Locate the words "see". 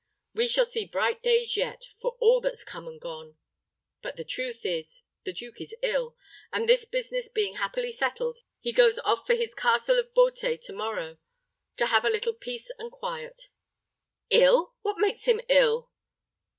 0.65-0.83